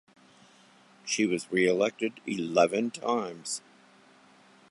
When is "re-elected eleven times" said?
1.51-3.61